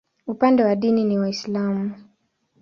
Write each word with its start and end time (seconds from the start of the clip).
Upande 0.27 0.63
wa 0.63 0.75
dini 0.75 1.03
ni 1.03 1.19
Waislamu. 1.19 1.95